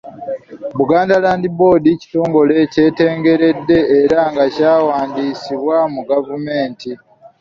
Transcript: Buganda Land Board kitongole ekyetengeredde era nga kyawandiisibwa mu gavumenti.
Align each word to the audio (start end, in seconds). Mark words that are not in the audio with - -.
Buganda 0.77 1.13
Land 1.23 1.43
Board 1.57 1.83
kitongole 2.01 2.53
ekyetengeredde 2.63 3.77
era 4.01 4.19
nga 4.31 4.43
kyawandiisibwa 4.55 5.77
mu 5.93 6.01
gavumenti. 6.09 6.91